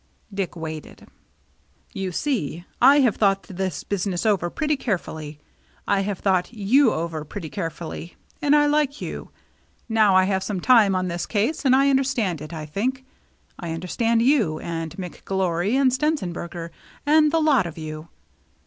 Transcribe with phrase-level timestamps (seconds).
[0.33, 1.07] Dick waited."
[1.93, 5.37] You see, I have thought this business over pretty carefully;
[5.87, 9.29] I have thought you over pretty carefully— and I like you.
[9.87, 12.65] Now I have been some time on this case, and I under stand it, I
[12.65, 13.05] think.
[13.59, 16.71] I understand you, and McGlory, and Stenzenberger,
[17.05, 18.07] and the lot of you.